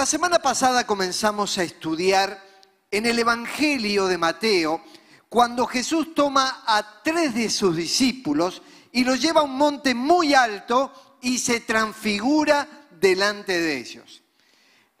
[0.00, 2.42] La semana pasada comenzamos a estudiar
[2.90, 4.82] en el Evangelio de Mateo
[5.28, 10.32] cuando Jesús toma a tres de sus discípulos y los lleva a un monte muy
[10.32, 12.66] alto y se transfigura
[12.98, 14.22] delante de ellos.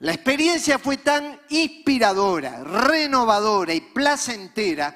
[0.00, 4.94] La experiencia fue tan inspiradora, renovadora y placentera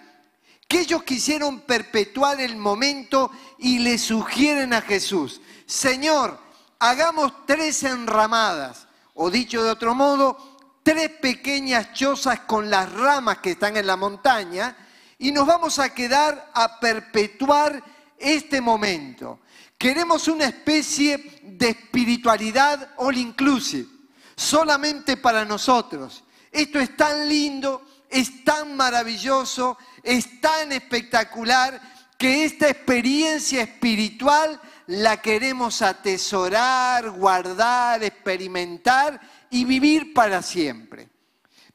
[0.69, 6.39] que ellos quisieron perpetuar el momento y le sugieren a Jesús, Señor,
[6.79, 13.53] hagamos tres enramadas, o dicho de otro modo, tres pequeñas chozas con las ramas que
[13.53, 14.77] están en la montaña,
[15.19, 17.83] y nos vamos a quedar a perpetuar
[18.19, 19.41] este momento.
[19.79, 23.89] Queremos una especie de espiritualidad all inclusive,
[24.37, 26.25] solamente para nosotros.
[26.51, 31.81] Esto es tan lindo, es tan maravilloso, es tan espectacular
[32.19, 39.21] que esta experiencia espiritual la queremos atesorar, guardar, experimentar
[39.51, 41.09] y vivir para siempre.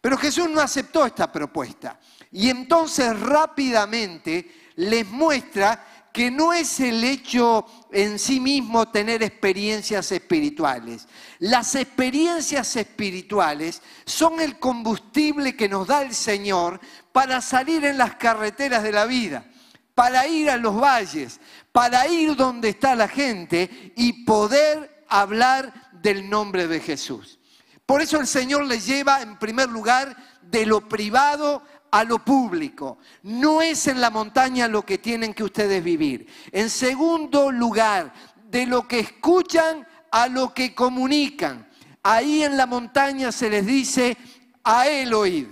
[0.01, 1.99] Pero Jesús no aceptó esta propuesta
[2.31, 10.11] y entonces rápidamente les muestra que no es el hecho en sí mismo tener experiencias
[10.11, 11.07] espirituales.
[11.39, 16.79] Las experiencias espirituales son el combustible que nos da el Señor
[17.11, 19.45] para salir en las carreteras de la vida,
[19.93, 21.39] para ir a los valles,
[21.79, 27.39] para ir donde está la gente y poder hablar del nombre de Jesús.
[27.85, 32.97] Por eso el Señor les lleva en primer lugar de lo privado a lo público.
[33.23, 36.27] No es en la montaña lo que tienen que ustedes vivir.
[36.51, 38.11] En segundo lugar,
[38.51, 41.65] de lo que escuchan a lo que comunican.
[42.03, 44.17] Ahí en la montaña se les dice
[44.65, 45.47] a él oíd.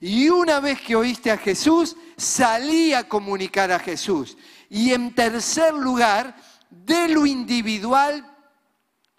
[0.00, 4.36] Y una vez que oíste a Jesús, salí a comunicar a Jesús.
[4.72, 6.34] Y en tercer lugar,
[6.70, 8.26] de lo individual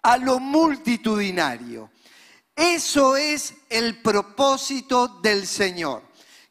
[0.02, 1.92] a lo multitudinario.
[2.56, 6.02] Eso es el propósito del Señor.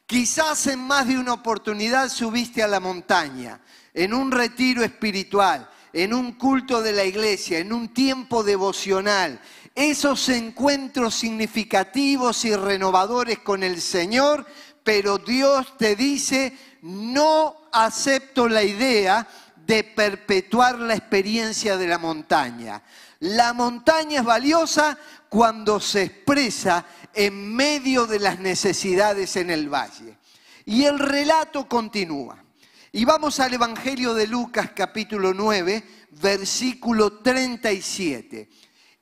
[0.05, 3.59] Quizás en más de una oportunidad subiste a la montaña,
[3.93, 9.41] en un retiro espiritual, en un culto de la iglesia, en un tiempo devocional.
[9.75, 14.45] Esos encuentros significativos y renovadores con el Señor,
[14.81, 19.27] pero Dios te dice, no acepto la idea
[19.65, 22.83] de perpetuar la experiencia de la montaña.
[23.19, 24.97] La montaña es valiosa
[25.29, 30.17] cuando se expresa en medio de las necesidades en el valle.
[30.65, 32.43] Y el relato continúa.
[32.91, 35.83] Y vamos al Evangelio de Lucas capítulo 9,
[36.21, 38.49] versículo 37.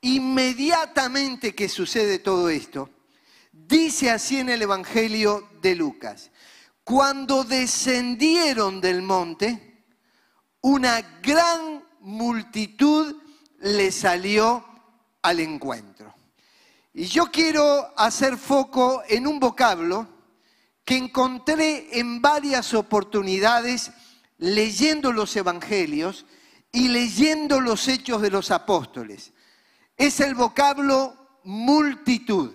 [0.01, 2.91] Inmediatamente que sucede todo esto,
[3.51, 6.31] dice así en el Evangelio de Lucas,
[6.83, 9.85] cuando descendieron del monte,
[10.61, 13.15] una gran multitud
[13.59, 14.65] le salió
[15.21, 16.13] al encuentro.
[16.93, 20.07] Y yo quiero hacer foco en un vocablo
[20.83, 23.91] que encontré en varias oportunidades
[24.37, 26.25] leyendo los evangelios
[26.71, 29.31] y leyendo los hechos de los apóstoles.
[29.95, 32.53] Es el vocablo multitud.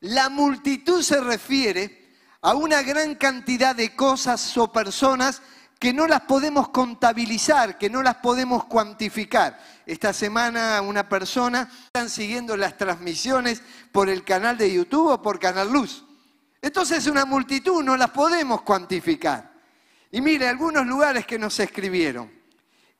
[0.00, 1.99] La multitud se refiere
[2.42, 5.42] a una gran cantidad de cosas o personas
[5.78, 9.58] que no las podemos contabilizar, que no las podemos cuantificar.
[9.86, 15.38] Esta semana una persona, están siguiendo las transmisiones por el canal de YouTube o por
[15.38, 16.04] Canal Luz.
[16.60, 19.50] Entonces una multitud no las podemos cuantificar.
[20.12, 22.30] Y mire, algunos lugares que nos escribieron.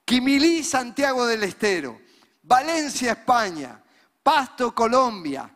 [0.04, 2.00] Quimilí, Santiago del Estero.
[2.42, 3.82] Valencia, España.
[4.22, 5.54] Pasto, Colombia.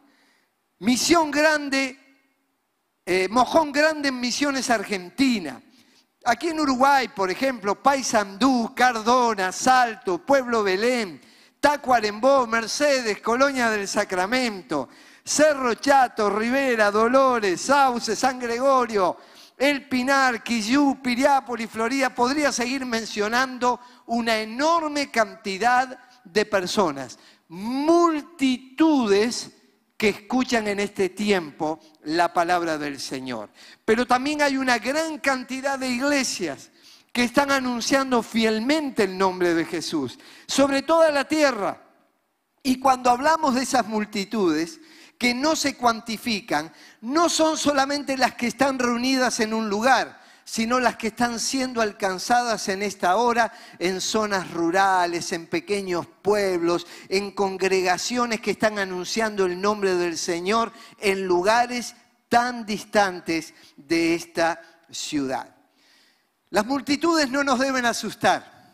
[0.81, 2.04] Misión Grande,
[3.07, 5.61] eh, Mojón Grande en Misiones, Argentina.
[6.25, 11.21] Aquí en Uruguay, por ejemplo, Paysandú, Cardona, Salto, Pueblo Belén,
[11.61, 14.89] Tacuarembó, Mercedes, Colonia del Sacramento,
[15.23, 19.19] Cerro Chato, Rivera, Dolores, Sauce, San Gregorio,
[19.59, 22.15] El Pinar, Quillú, Piriápolis, Florida.
[22.15, 29.54] Podría seguir mencionando una enorme cantidad de personas, multitudes
[29.97, 33.51] que escuchan en este tiempo la palabra del Señor.
[33.85, 36.71] Pero también hay una gran cantidad de iglesias
[37.13, 40.19] que están anunciando fielmente el nombre de Jesús,
[40.49, 41.81] sobre toda la tierra.
[42.63, 44.81] Y cuando hablamos de esas multitudes
[45.17, 50.79] que no se cuantifican, no son solamente las que están reunidas en un lugar, sino
[50.79, 57.31] las que están siendo alcanzadas en esta hora en zonas rurales, en pequeños pueblos, en
[57.33, 61.97] congregaciones que están anunciando el nombre del Señor en lugares
[62.29, 64.61] tan distantes de esta
[64.91, 65.55] ciudad.
[66.51, 68.73] Las multitudes no nos deben asustar.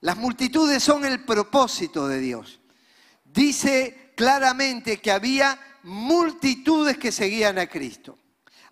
[0.00, 2.60] Las multitudes son el propósito de Dios.
[3.24, 8.18] Dice claramente que había multitudes que seguían a Cristo.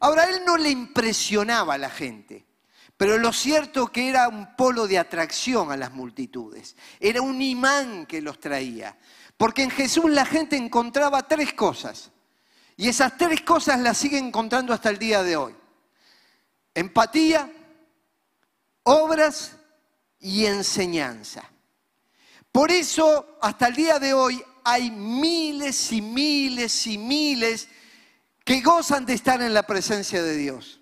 [0.01, 2.45] Ahora, él no le impresionaba a la gente,
[2.97, 8.07] pero lo cierto que era un polo de atracción a las multitudes, era un imán
[8.07, 8.99] que los traía,
[9.37, 12.11] porque en Jesús la gente encontraba tres cosas,
[12.77, 15.55] y esas tres cosas las sigue encontrando hasta el día de hoy.
[16.75, 17.51] Empatía,
[18.83, 19.57] obras
[20.21, 21.51] y enseñanza.
[22.53, 27.69] Por eso, hasta el día de hoy, hay miles y miles y miles
[28.47, 30.81] que gozan de estar en la presencia de Dios,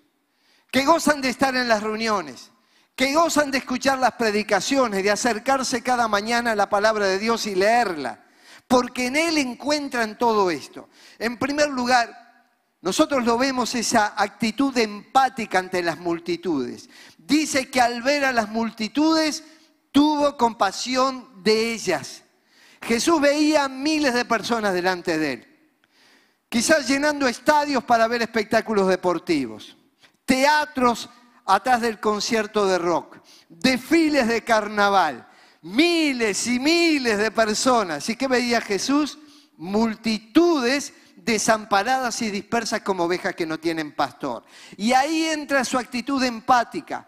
[0.71, 2.51] que gozan de estar en las reuniones,
[2.95, 7.47] que gozan de escuchar las predicaciones, de acercarse cada mañana a la palabra de Dios
[7.47, 8.23] y leerla,
[8.67, 10.89] porque en Él encuentran todo esto.
[11.17, 16.87] En primer lugar, nosotros lo vemos esa actitud empática ante las multitudes.
[17.17, 19.43] Dice que al ver a las multitudes
[19.91, 22.21] tuvo compasión de ellas.
[22.83, 25.54] Jesús veía miles de personas delante de él,
[26.49, 29.77] quizás llenando estadios para ver espectáculos deportivos,
[30.25, 31.09] teatros
[31.45, 33.17] atrás del concierto de rock,
[33.49, 35.27] desfiles de carnaval,
[35.61, 38.07] miles y miles de personas.
[38.09, 39.17] ¿Y qué veía Jesús?
[39.57, 44.43] Multitudes desamparadas y dispersas como ovejas que no tienen pastor.
[44.77, 47.07] Y ahí entra su actitud empática.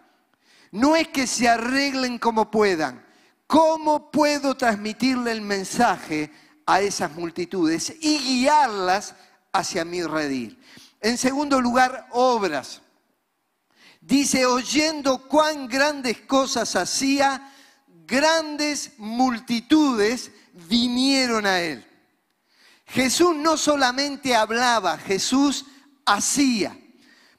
[0.72, 3.08] No es que se arreglen como puedan,
[3.48, 6.30] ¿Cómo puedo transmitirle el mensaje
[6.66, 9.14] a esas multitudes y guiarlas
[9.58, 10.62] hacia mi redil?
[11.00, 12.82] En segundo lugar, obras.
[14.00, 17.52] Dice, oyendo cuán grandes cosas hacía,
[18.06, 20.30] grandes multitudes
[20.68, 21.86] vinieron a él.
[22.86, 25.66] Jesús no solamente hablaba, Jesús
[26.06, 26.78] hacía.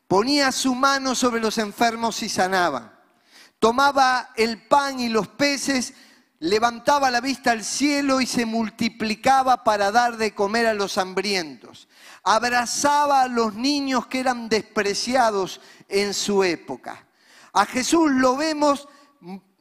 [0.07, 2.99] Ponía su mano sobre los enfermos y sanaba
[3.59, 5.93] tomaba el pan y los peces,
[6.39, 11.87] levantaba la vista al cielo y se multiplicaba para dar de comer a los hambrientos.
[12.31, 17.07] Abrazaba a los niños que eran despreciados en su época.
[17.53, 18.87] A Jesús lo vemos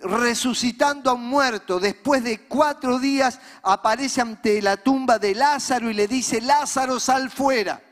[0.01, 1.81] resucitando a un muerto.
[1.81, 7.31] Después de cuatro días aparece ante la tumba de Lázaro y le dice, Lázaro, sal
[7.31, 7.83] fuera.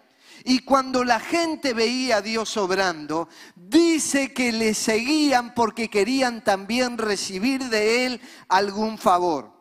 [0.44, 6.98] Y cuando la gente veía a Dios obrando, dice que le seguían porque querían también
[6.98, 9.55] recibir de Él algún favor.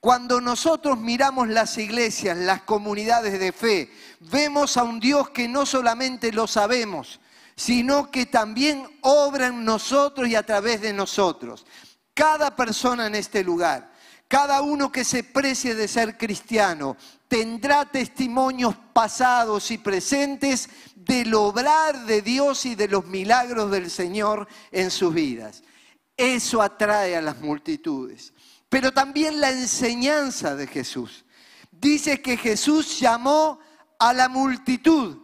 [0.00, 3.90] Cuando nosotros miramos las iglesias, las comunidades de fe,
[4.20, 7.20] vemos a un Dios que no solamente lo sabemos,
[7.56, 11.66] sino que también obra en nosotros y a través de nosotros.
[12.14, 13.92] Cada persona en este lugar,
[14.28, 16.96] cada uno que se precie de ser cristiano,
[17.28, 24.46] tendrá testimonios pasados y presentes del obrar de Dios y de los milagros del Señor
[24.72, 25.62] en sus vidas.
[26.16, 28.32] Eso atrae a las multitudes.
[28.68, 31.24] Pero también la enseñanza de Jesús.
[31.70, 33.60] Dice que Jesús llamó
[33.98, 35.18] a la multitud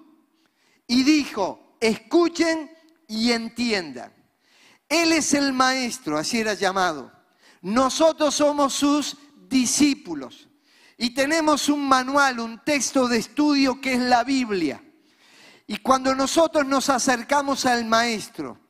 [0.87, 2.71] y dijo, escuchen
[3.09, 4.13] y entiendan.
[4.89, 7.13] Él es el maestro, así era llamado.
[7.63, 9.17] Nosotros somos sus
[9.49, 10.49] discípulos.
[10.99, 14.83] Y tenemos un manual, un texto de estudio que es la Biblia.
[15.67, 18.62] Y cuando nosotros nos acercamos al maestro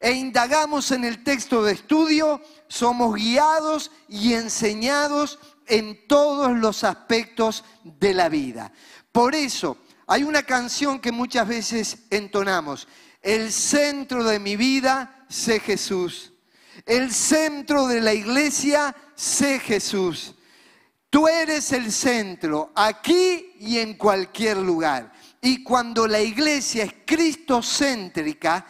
[0.00, 7.64] e indagamos en el texto de estudio, somos guiados y enseñados en todos los aspectos
[7.82, 8.72] de la vida.
[9.10, 12.86] Por eso hay una canción que muchas veces entonamos.
[13.20, 16.32] El centro de mi vida, sé Jesús.
[16.86, 20.34] El centro de la iglesia, sé Jesús.
[21.10, 25.12] Tú eres el centro, aquí y en cualquier lugar.
[25.40, 28.66] Y cuando la iglesia es cristocéntrica,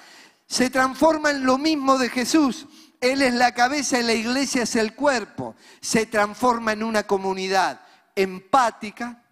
[0.49, 2.67] se transforma en lo mismo de Jesús.
[3.01, 5.55] Él es la cabeza y la iglesia es el cuerpo.
[5.81, 7.81] Se transforma en una comunidad
[8.17, 9.23] empática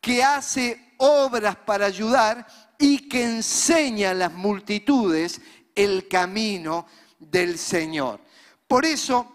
[0.00, 2.46] que hace obras para ayudar
[2.76, 5.40] y que enseña a las multitudes
[5.74, 6.86] el camino
[7.18, 8.20] del Señor.
[8.66, 9.32] Por eso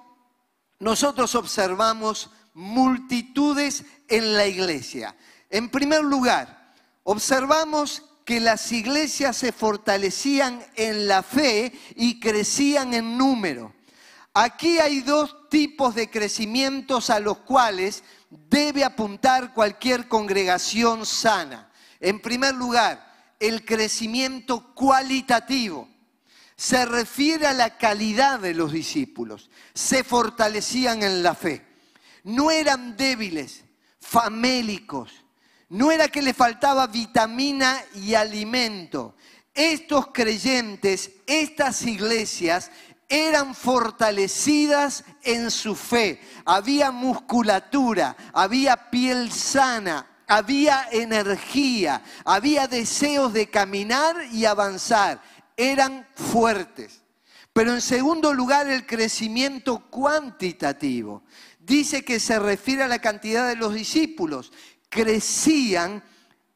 [0.80, 5.16] nosotros observamos multitudes en la iglesia.
[5.50, 13.18] En primer lugar, observamos que las iglesias se fortalecían en la fe y crecían en
[13.18, 13.74] número.
[14.34, 21.72] Aquí hay dos tipos de crecimientos a los cuales debe apuntar cualquier congregación sana.
[22.00, 25.88] En primer lugar, el crecimiento cualitativo
[26.56, 29.50] se refiere a la calidad de los discípulos.
[29.74, 31.74] Se fortalecían en la fe
[32.24, 33.64] no eran débiles,
[34.00, 35.12] famélicos,
[35.74, 39.16] no era que le faltaba vitamina y alimento.
[39.56, 42.70] Estos creyentes, estas iglesias,
[43.10, 46.22] eran fortalecidas en su fe.
[46.46, 55.24] Había musculatura, había piel sana, había energía, había deseos de caminar y avanzar,
[55.58, 57.02] eran fuertes.
[57.52, 61.24] Pero en segundo lugar, el crecimiento cuantitativo.
[61.60, 64.52] Dice que se refiere a la cantidad de los discípulos.
[64.94, 66.04] Crecían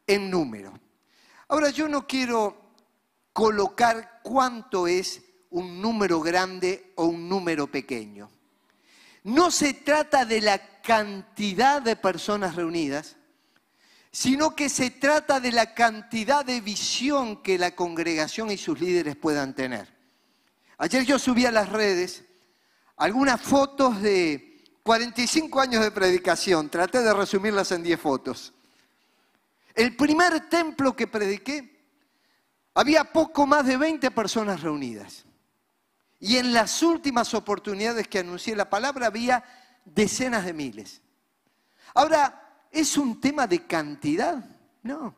[0.06, 0.78] en número.
[1.48, 2.56] Ahora yo no quiero
[3.32, 8.30] colocar cuánto es un número grande o un número pequeño.
[9.24, 13.16] No se trata de la cantidad de personas reunidas,
[14.12, 19.16] sino que se trata de la cantidad de visión que la congregación y sus líderes
[19.16, 19.92] puedan tener.
[20.78, 22.22] Ayer yo subí a las redes
[22.96, 24.47] algunas fotos de
[24.88, 28.54] 45 años de predicación, traté de resumirlas en 10 fotos.
[29.74, 31.84] El primer templo que prediqué,
[32.72, 35.26] había poco más de 20 personas reunidas.
[36.18, 39.44] Y en las últimas oportunidades que anuncié la palabra había
[39.84, 41.02] decenas de miles.
[41.92, 44.42] Ahora, ¿es un tema de cantidad?
[44.82, 45.14] No,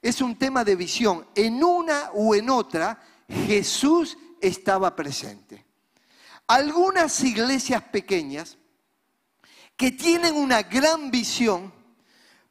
[0.00, 1.26] es un tema de visión.
[1.34, 5.66] En una u en otra, Jesús estaba presente.
[6.46, 8.57] Algunas iglesias pequeñas
[9.78, 11.72] que tienen una gran visión,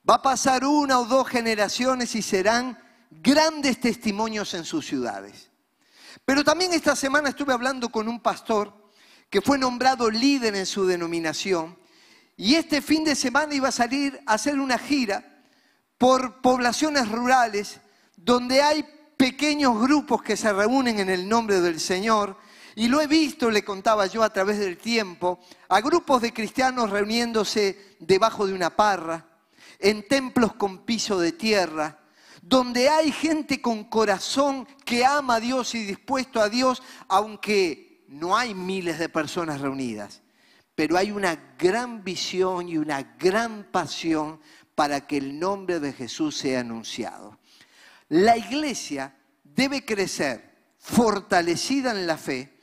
[0.09, 2.81] va a pasar una o dos generaciones y serán
[3.11, 5.51] grandes testimonios en sus ciudades.
[6.23, 8.73] Pero también esta semana estuve hablando con un pastor
[9.29, 11.77] que fue nombrado líder en su denominación
[12.37, 15.43] y este fin de semana iba a salir a hacer una gira
[15.97, 17.81] por poblaciones rurales
[18.15, 18.85] donde hay
[19.17, 22.37] pequeños grupos que se reúnen en el nombre del Señor.
[22.77, 26.91] Y lo he visto, le contaba yo a través del tiempo, a grupos de cristianos
[26.91, 29.25] reuniéndose debajo de una parra,
[29.79, 31.97] en templos con piso de tierra,
[32.39, 38.37] donde hay gente con corazón que ama a Dios y dispuesto a Dios, aunque no
[38.37, 40.21] hay miles de personas reunidas.
[40.75, 44.39] Pero hay una gran visión y una gran pasión
[44.75, 47.39] para que el nombre de Jesús sea anunciado.
[48.07, 52.56] La iglesia debe crecer fortalecida en la fe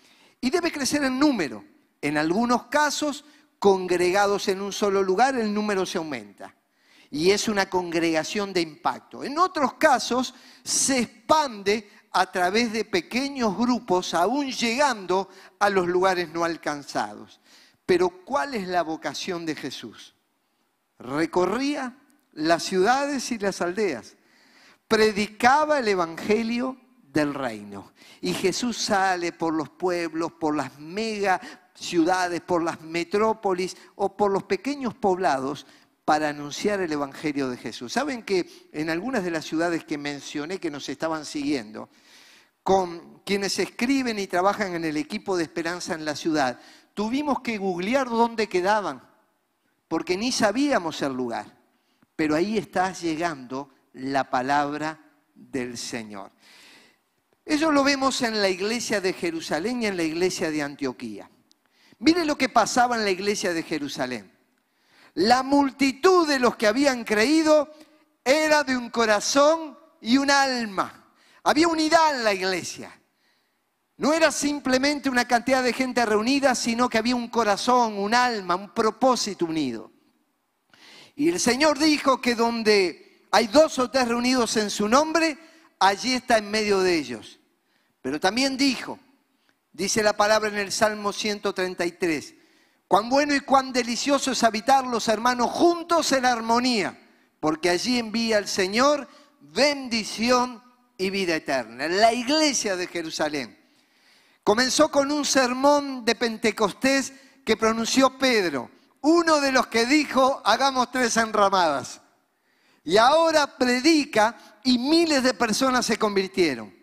[0.45, 1.65] y debe crecer en número.
[2.03, 3.25] En algunos casos,
[3.59, 6.55] congregados en un solo lugar, el número se aumenta
[7.11, 9.25] y es una congregación de impacto.
[9.25, 16.29] En otros casos se expande a través de pequeños grupos, aún llegando a los lugares
[16.29, 17.41] no alcanzados.
[17.87, 20.15] Pero ¿cuál es la vocación de Jesús?
[20.99, 21.97] Recorría
[22.33, 24.15] las ciudades y las aldeas,
[24.89, 26.84] predicaba el Evangelio
[27.15, 27.93] del reino.
[28.21, 31.41] Y Jesús sale por los pueblos, por las mega
[31.75, 35.65] ciudades, por las metrópolis o por los pequeños poblados,
[36.05, 37.93] para anunciar el Evangelio de Jesús.
[37.93, 41.89] Saben que en algunas de las ciudades que mencioné que nos estaban siguiendo,
[42.63, 46.61] con quienes escriben y trabajan en el equipo de esperanza en la ciudad,
[46.93, 49.03] tuvimos que googlear dónde quedaban,
[49.89, 51.47] porque ni sabíamos el lugar.
[52.17, 54.99] Pero ahí está llegando la palabra
[55.35, 56.31] del Señor.
[57.45, 61.31] Eso lo vemos en la iglesia de Jerusalén y en la iglesia de Antioquía.
[61.99, 64.33] Miren lo que pasaba en la iglesia de Jerusalén.
[65.15, 67.73] La multitud de los que habían creído
[68.25, 71.13] era de un corazón y un alma.
[71.45, 72.99] Había unidad en la iglesia.
[73.97, 78.57] No era simplemente una cantidad de gente reunida, sino que había un corazón, un alma,
[78.57, 79.93] un propósito unido.
[81.15, 85.39] Y el Señor dijo que donde hay dos o tres reunidos en su nombre,
[85.79, 87.41] allí está en medio de ellos.
[88.03, 88.99] Pero también dijo,
[89.73, 92.35] dice la palabra en el Salmo 133,
[92.87, 96.99] Cuán bueno y cuán delicioso es habitar los hermanos juntos en armonía,
[97.41, 99.09] porque allí envía el Señor
[99.41, 100.63] bendición
[100.99, 101.89] y vida eterna.
[101.89, 103.59] La iglesia de Jerusalén
[104.43, 107.13] comenzó con un sermón de Pentecostés
[107.45, 112.01] que pronunció Pedro, uno de los que dijo, hagamos tres enramadas.
[112.85, 116.75] Y ahora predica y miles de personas se convirtieron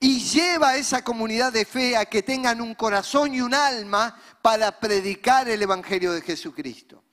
[0.00, 4.20] y lleva a esa comunidad de fe a que tengan un corazón y un alma
[4.42, 7.04] para predicar el Evangelio de Jesucristo.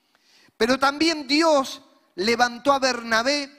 [0.57, 1.81] Pero también Dios
[2.15, 3.49] levantó a Bernabé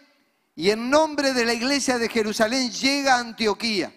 [0.55, 3.95] y en nombre de la iglesia de Jerusalén llega a Antioquía.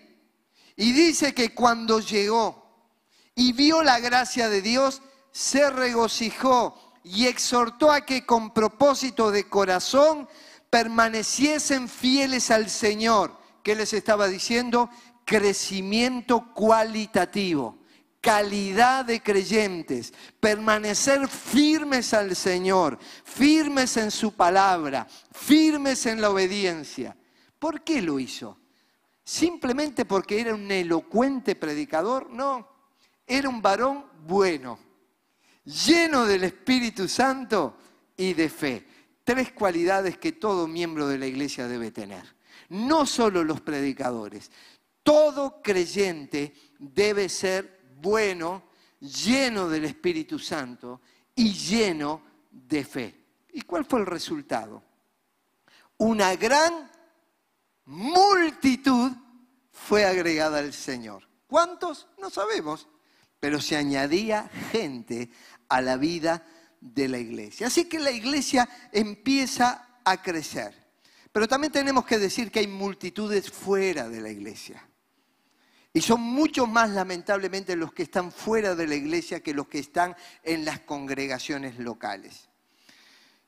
[0.78, 2.90] Y dice que cuando llegó
[3.34, 5.02] y vio la gracia de Dios,
[5.32, 10.28] se regocijó y exhortó a que con propósito de corazón
[10.76, 13.40] permaneciesen fieles al Señor.
[13.64, 14.90] ¿Qué les estaba diciendo?
[15.24, 17.80] crecimiento cualitativo,
[18.20, 27.16] calidad de creyentes, permanecer firmes al Señor, firmes en su palabra, firmes en la obediencia.
[27.58, 28.60] ¿Por qué lo hizo?
[29.24, 32.30] ¿Simplemente porque era un elocuente predicador?
[32.30, 32.68] No,
[33.26, 34.78] era un varón bueno,
[35.64, 37.78] lleno del Espíritu Santo
[38.18, 38.95] y de fe.
[39.26, 42.24] Tres cualidades que todo miembro de la iglesia debe tener.
[42.70, 44.52] No solo los predicadores,
[45.04, 48.64] todo creyente debe ser bueno,
[49.00, 51.02] lleno del Espíritu Santo
[51.36, 53.26] y lleno de fe.
[53.54, 54.84] ¿Y cuál fue el resultado?
[55.98, 56.90] Una gran
[57.86, 59.12] multitud
[59.72, 61.28] fue agregada al Señor.
[61.48, 62.08] ¿Cuántos?
[62.18, 62.88] No sabemos,
[63.40, 65.30] pero se añadía gente
[65.70, 66.46] a la vida
[66.94, 67.68] de la iglesia.
[67.68, 70.86] Así que la iglesia empieza a crecer.
[71.32, 74.88] Pero también tenemos que decir que hay multitudes fuera de la iglesia.
[75.92, 79.80] Y son mucho más lamentablemente los que están fuera de la iglesia que los que
[79.80, 82.50] están en las congregaciones locales.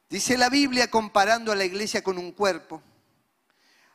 [0.10, 2.82] Dice la Biblia comparando a la iglesia con un cuerpo.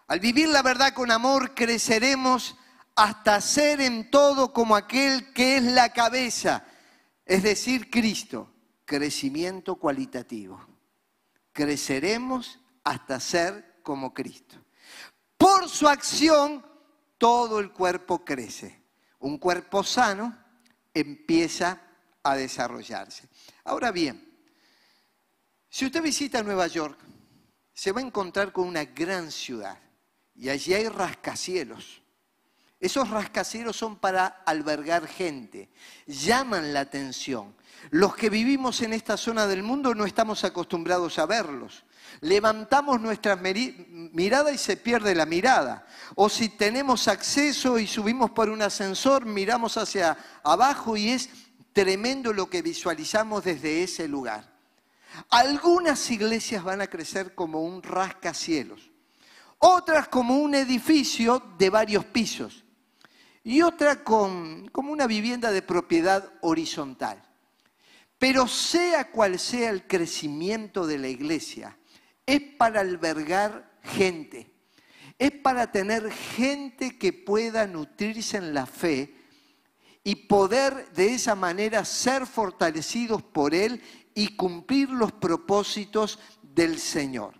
[0.06, 2.56] Al vivir la verdad con amor creceremos
[2.94, 6.66] hasta ser en todo como aquel que es la cabeza,
[7.24, 8.51] es decir, Cristo
[8.92, 10.60] crecimiento cualitativo.
[11.50, 14.56] Creceremos hasta ser como Cristo.
[15.38, 16.62] Por su acción,
[17.16, 18.82] todo el cuerpo crece.
[19.20, 20.36] Un cuerpo sano
[20.92, 21.80] empieza
[22.22, 23.30] a desarrollarse.
[23.64, 24.30] Ahora bien,
[25.70, 26.98] si usted visita Nueva York,
[27.72, 29.78] se va a encontrar con una gran ciudad
[30.34, 32.02] y allí hay rascacielos.
[32.78, 35.70] Esos rascacielos son para albergar gente,
[36.06, 37.54] llaman la atención.
[37.90, 41.84] Los que vivimos en esta zona del mundo no estamos acostumbrados a verlos.
[42.20, 45.86] Levantamos nuestra mirada y se pierde la mirada.
[46.14, 51.28] O si tenemos acceso y subimos por un ascensor, miramos hacia abajo y es
[51.72, 54.52] tremendo lo que visualizamos desde ese lugar.
[55.28, 58.90] Algunas iglesias van a crecer como un rascacielos,
[59.58, 62.64] otras como un edificio de varios pisos
[63.44, 67.22] y otra como una vivienda de propiedad horizontal.
[68.22, 71.76] Pero sea cual sea el crecimiento de la iglesia,
[72.24, 74.54] es para albergar gente,
[75.18, 79.12] es para tener gente que pueda nutrirse en la fe
[80.04, 83.82] y poder de esa manera ser fortalecidos por Él
[84.14, 87.34] y cumplir los propósitos del Señor.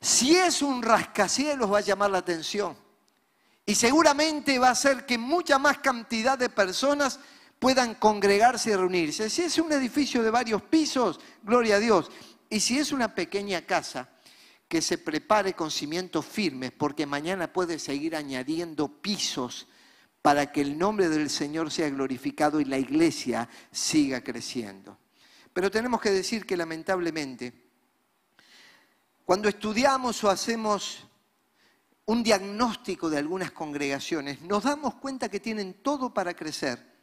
[0.00, 2.76] Si es un rascacielos va a llamar la atención
[3.64, 7.20] y seguramente va a hacer que mucha más cantidad de personas
[7.58, 9.30] puedan congregarse y reunirse.
[9.30, 12.10] Si es un edificio de varios pisos, gloria a Dios.
[12.48, 14.08] Y si es una pequeña casa,
[14.68, 19.68] que se prepare con cimientos firmes, porque mañana puede seguir añadiendo pisos
[20.22, 24.98] para que el nombre del Señor sea glorificado y la iglesia siga creciendo.
[25.52, 27.52] Pero tenemos que decir que lamentablemente,
[29.24, 31.06] cuando estudiamos o hacemos
[32.06, 36.95] un diagnóstico de algunas congregaciones, nos damos cuenta que tienen todo para crecer,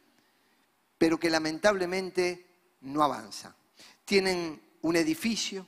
[0.98, 2.46] pero que lamentablemente
[2.82, 3.54] no avanza.
[4.04, 5.66] Tienen un edificio,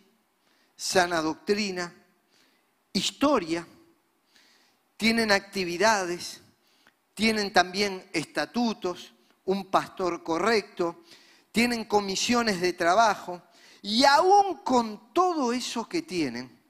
[0.76, 1.92] sana doctrina,
[2.92, 3.66] historia,
[4.96, 6.40] tienen actividades,
[7.14, 9.12] tienen también estatutos,
[9.46, 11.02] un pastor correcto,
[11.52, 13.42] tienen comisiones de trabajo
[13.82, 16.60] y aún con todo eso que tienen,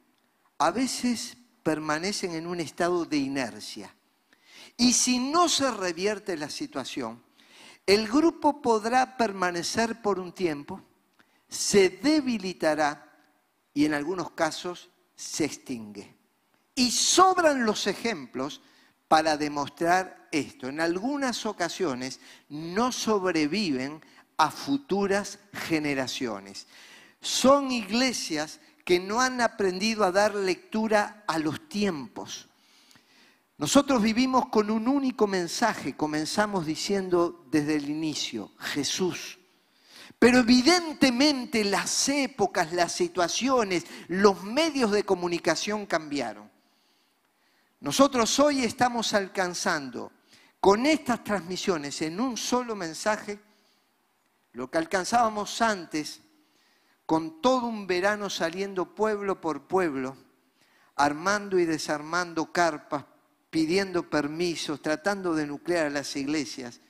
[0.59, 3.95] a veces permanecen en un estado de inercia.
[4.77, 7.23] Y si no se revierte la situación,
[7.87, 10.83] el grupo podrá permanecer por un tiempo,
[11.49, 13.13] se debilitará
[13.73, 16.15] y en algunos casos se extingue.
[16.75, 18.61] Y sobran los ejemplos
[19.09, 20.69] para demostrar esto.
[20.69, 24.03] En algunas ocasiones no sobreviven
[24.37, 26.67] a futuras generaciones.
[27.21, 32.49] Son iglesias que no han aprendido a dar lectura a los tiempos.
[33.59, 39.39] Nosotros vivimos con un único mensaje, comenzamos diciendo desde el inicio, Jesús.
[40.19, 46.51] Pero evidentemente las épocas, las situaciones, los medios de comunicación cambiaron.
[47.81, 50.13] Nosotros hoy estamos alcanzando
[50.61, 53.39] con estas transmisiones en un solo mensaje
[54.53, 56.23] lo que alcanzábamos antes
[57.05, 60.17] con todo un verano saliendo pueblo por pueblo,
[60.97, 63.05] armando y desarmando carpas,
[63.51, 66.81] pidiendo permisos, tratando de nuclear a las iglesias.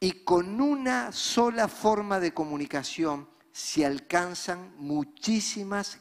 [0.00, 5.98] Y con una sola forma de comunicación se alcanzan muchísimas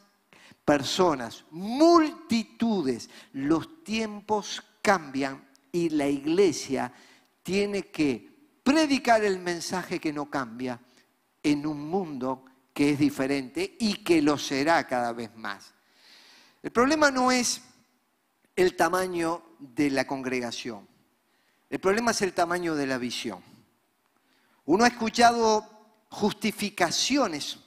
[0.63, 3.09] personas, multitudes.
[3.33, 6.93] Los tiempos cambian y la iglesia
[7.41, 10.79] tiene que predicar el mensaje que no cambia
[11.41, 15.73] en un mundo que es diferente y que lo será cada vez más.
[16.61, 17.61] El problema no es
[18.55, 20.87] el tamaño de la congregación.
[21.69, 23.43] El problema es el tamaño de la visión.
[24.65, 25.65] Uno ha escuchado
[26.09, 27.57] justificaciones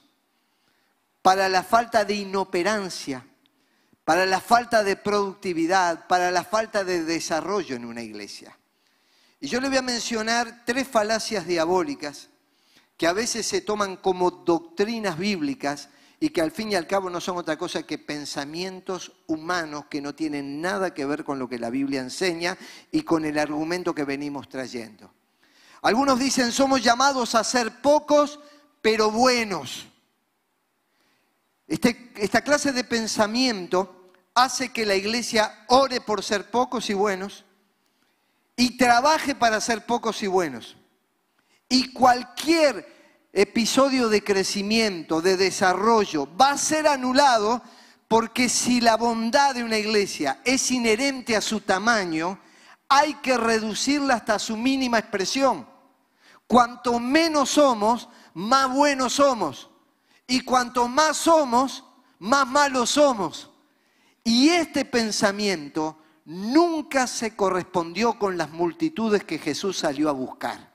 [1.21, 3.25] para la falta de inoperancia,
[4.03, 8.57] para la falta de productividad, para la falta de desarrollo en una iglesia.
[9.39, 12.29] Y yo le voy a mencionar tres falacias diabólicas
[12.97, 15.89] que a veces se toman como doctrinas bíblicas
[16.23, 20.01] y que al fin y al cabo no son otra cosa que pensamientos humanos que
[20.01, 22.55] no tienen nada que ver con lo que la Biblia enseña
[22.91, 25.11] y con el argumento que venimos trayendo.
[25.81, 28.39] Algunos dicen, somos llamados a ser pocos,
[28.83, 29.87] pero buenos.
[31.67, 37.45] Este, esta clase de pensamiento hace que la iglesia ore por ser pocos y buenos
[38.55, 40.77] y trabaje para ser pocos y buenos.
[41.67, 43.00] Y cualquier
[43.33, 47.61] episodio de crecimiento, de desarrollo, va a ser anulado
[48.07, 52.39] porque si la bondad de una iglesia es inherente a su tamaño,
[52.89, 55.65] hay que reducirla hasta su mínima expresión.
[56.45, 59.69] Cuanto menos somos, más buenos somos.
[60.27, 61.85] Y cuanto más somos,
[62.19, 63.49] más malos somos.
[64.25, 70.70] Y este pensamiento nunca se correspondió con las multitudes que Jesús salió a buscar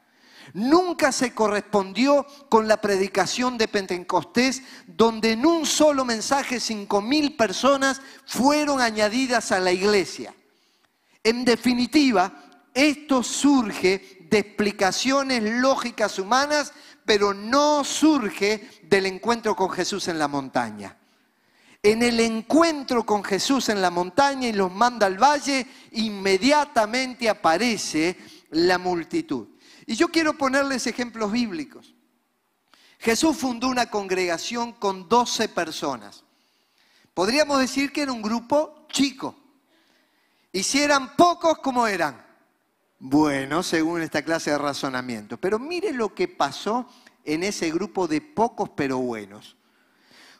[0.57, 7.37] nunca se correspondió con la predicación de Pentecostés, donde en un solo mensaje cinco mil
[7.37, 10.35] personas fueron añadidas a la iglesia.
[11.23, 12.33] En definitiva,
[12.73, 16.73] esto surge de explicaciones lógicas humanas,
[17.05, 20.97] pero no surge del encuentro con Jesús en la montaña.
[21.83, 28.17] En el encuentro con Jesús en la montaña y los manda al valle, inmediatamente aparece
[28.51, 29.49] la multitud.
[29.87, 31.95] Y yo quiero ponerles ejemplos bíblicos.
[32.99, 36.25] Jesús fundó una congregación con 12 personas.
[37.15, 39.37] Podríamos decir que era un grupo chico.
[40.53, 42.25] Y si eran pocos, ¿cómo eran?
[42.99, 45.39] Bueno, según esta clase de razonamiento.
[45.39, 46.89] Pero mire lo que pasó
[47.25, 49.57] en ese grupo de pocos pero buenos.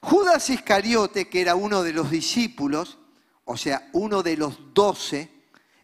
[0.01, 2.99] Judas Iscariote, que era uno de los discípulos,
[3.45, 5.31] o sea, uno de los doce,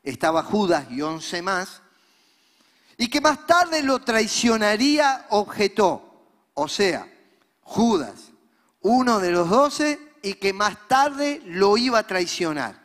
[0.02, 1.82] estaba Judas y once más,
[2.96, 6.26] y que más tarde lo traicionaría, objetó.
[6.54, 7.06] O sea,
[7.60, 8.32] Judas,
[8.80, 12.80] uno de los doce, y que más tarde lo iba a traicionar.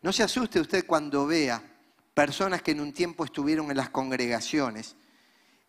[0.00, 1.62] No se asuste usted cuando vea
[2.14, 4.94] personas que en un tiempo estuvieron en las congregaciones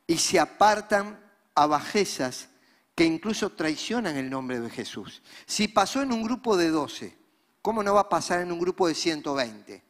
[0.06, 1.19] y se apartan
[1.56, 2.49] a bajezas
[2.95, 5.23] que incluso traicionan el nombre de Jesús.
[5.45, 7.17] Si pasó en un grupo de doce,
[7.62, 9.84] ¿cómo no va a pasar en un grupo de 120?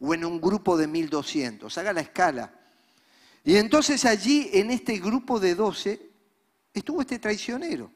[0.00, 1.76] O en un grupo de 1200?
[1.78, 2.52] Haga la escala.
[3.44, 6.10] Y entonces allí, en este grupo de doce,
[6.74, 7.90] estuvo este traicionero.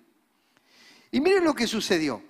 [1.10, 2.22] Y miren lo que sucedió.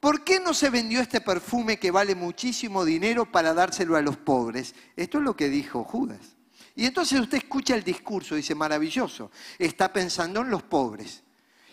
[0.00, 4.16] ¿Por qué no se vendió este perfume que vale muchísimo dinero para dárselo a los
[4.16, 4.74] pobres?
[4.96, 6.36] Esto es lo que dijo Judas.
[6.76, 11.24] Y entonces usted escucha el discurso, dice, maravilloso, está pensando en los pobres.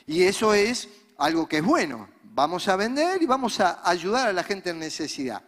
[0.08, 2.10] Y eso es algo que es bueno.
[2.24, 5.44] Vamos a vender y vamos a ayudar a la gente en necesidad.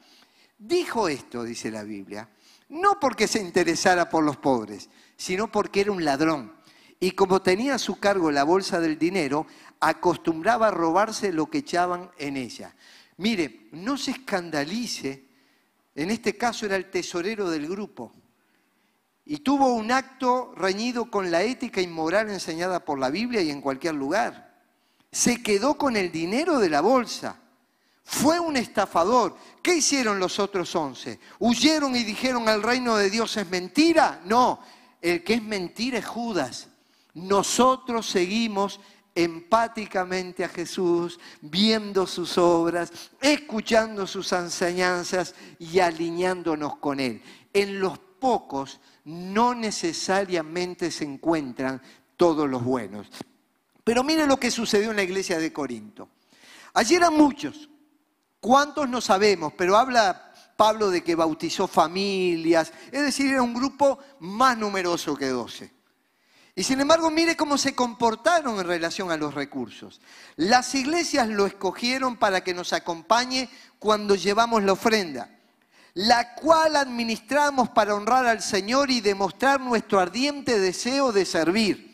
[0.59, 2.29] Dijo esto, dice la Biblia,
[2.69, 6.53] no porque se interesara por los pobres, sino porque era un ladrón.
[6.99, 9.45] Y como tenía a su cargo la bolsa del dinero,
[9.79, 12.73] acostumbraba a robarse lo que echaban en ella.
[13.17, 15.25] Mire, no se escandalice,
[15.95, 18.13] en este caso era el tesorero del grupo,
[19.25, 23.59] y tuvo un acto reñido con la ética inmoral enseñada por la Biblia y en
[23.59, 24.55] cualquier lugar.
[25.11, 27.37] Se quedó con el dinero de la bolsa.
[28.03, 29.35] Fue un estafador.
[29.61, 31.19] ¿Qué hicieron los otros once?
[31.39, 34.21] ¿Huyeron y dijeron al reino de Dios es mentira?
[34.23, 34.61] No,
[35.01, 36.67] el que es mentira es Judas.
[37.13, 38.79] Nosotros seguimos
[39.15, 47.21] empáticamente a Jesús, viendo sus obras, escuchando sus enseñanzas y alineándonos con Él.
[47.51, 51.81] En los pocos no necesariamente se encuentran
[52.15, 53.07] todos los buenos.
[53.83, 56.09] Pero miren lo que sucedió en la iglesia de Corinto.
[56.73, 57.69] Allí eran muchos.
[58.39, 59.53] ¿Cuántos no sabemos?
[59.57, 60.26] Pero habla
[60.57, 65.71] Pablo de que bautizó familias, es decir, era un grupo más numeroso que doce.
[66.55, 70.01] Y sin embargo, mire cómo se comportaron en relación a los recursos.
[70.35, 75.29] Las iglesias lo escogieron para que nos acompañe cuando llevamos la ofrenda,
[75.93, 81.87] la cual administramos para honrar al Señor y demostrar nuestro ardiente deseo de servir.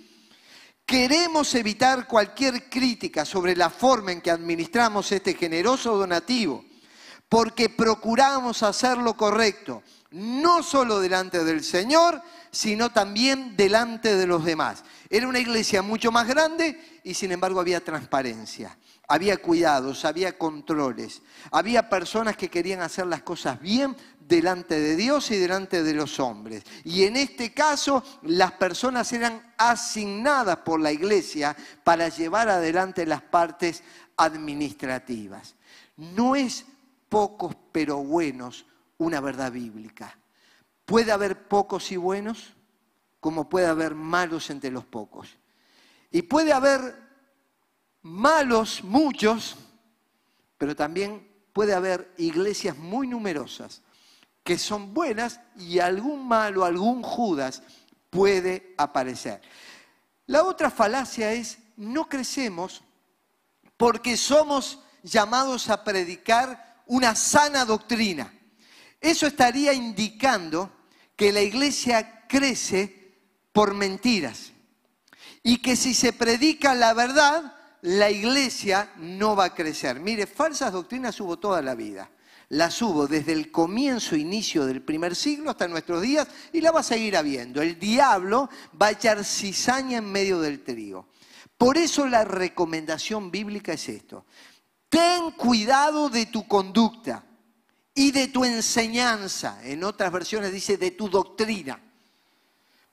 [0.86, 6.64] Queremos evitar cualquier crítica sobre la forma en que administramos este generoso donativo
[7.34, 14.46] porque procuramos hacer lo correcto, no solo delante del Señor, sino también delante de los
[14.46, 14.84] demás.
[15.10, 21.24] Era una iglesia mucho más grande y sin embargo había transparencia, había cuidados, había controles,
[21.50, 26.20] había personas que querían hacer las cosas bien delante de Dios y delante de los
[26.20, 26.64] hombres.
[26.84, 33.24] Y en este caso, las personas eran asignadas por la iglesia para llevar adelante las
[33.24, 33.82] partes
[34.18, 35.56] administrativas.
[35.98, 36.66] No es
[37.14, 38.66] pocos pero buenos
[38.98, 40.18] una verdad bíblica.
[40.84, 42.54] Puede haber pocos y buenos,
[43.20, 45.38] como puede haber malos entre los pocos.
[46.10, 46.96] Y puede haber
[48.02, 49.56] malos muchos,
[50.58, 53.84] pero también puede haber iglesias muy numerosas
[54.44, 57.62] que son buenas y algún malo, algún Judas
[58.10, 59.40] puede aparecer.
[60.26, 62.82] La otra falacia es, no crecemos
[63.78, 68.34] porque somos llamados a predicar una sana doctrina.
[69.00, 70.72] Eso estaría indicando
[71.16, 73.18] que la iglesia crece
[73.52, 74.52] por mentiras
[75.44, 80.00] y que si se predica la verdad, la iglesia no va a crecer.
[80.00, 82.10] Mire, falsas doctrinas hubo toda la vida.
[82.50, 86.82] Las hubo desde el comienzo, inicio del primer siglo hasta nuestros días y la va
[86.82, 87.62] a seguir habiendo.
[87.62, 91.08] El diablo va a echar cizaña en medio del trigo.
[91.58, 94.26] Por eso la recomendación bíblica es esto.
[94.94, 97.24] Ten cuidado de tu conducta
[97.96, 99.60] y de tu enseñanza.
[99.64, 101.82] En otras versiones dice de tu doctrina.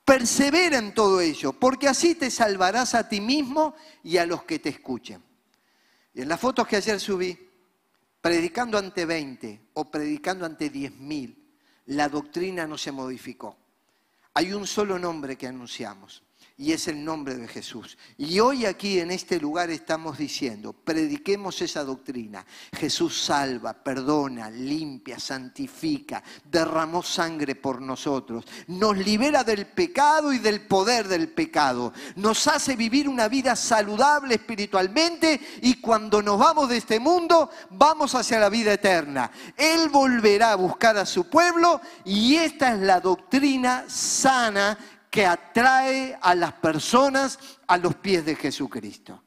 [0.03, 4.59] Persevera en todo ello, porque así te salvarás a ti mismo y a los que
[4.59, 5.23] te escuchen.
[6.15, 7.39] Y en las fotos que ayer subí,
[8.23, 11.37] predicando ante 20 o predicando ante 10.000,
[11.85, 13.59] la doctrina no se modificó.
[14.33, 16.23] Hay un solo nombre que anunciamos,
[16.61, 17.97] y es el nombre de Jesús.
[18.19, 22.45] Y hoy aquí en este lugar estamos diciendo, prediquemos esa doctrina.
[22.77, 30.67] Jesús salva, perdona, limpia, santifica, derramó sangre por nosotros, nos libera del pecado y del
[30.67, 36.77] poder del pecado, nos hace vivir una vida saludable espiritualmente y cuando nos vamos de
[36.77, 39.31] este mundo vamos hacia la vida eterna.
[39.57, 44.77] Él volverá a buscar a su pueblo y esta es la doctrina sana
[45.11, 49.25] que atrae a las personas a los pies de Jesucristo.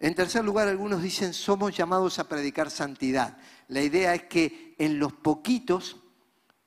[0.00, 3.36] En tercer lugar, algunos dicen, somos llamados a predicar santidad.
[3.68, 5.98] La idea es que en los poquitos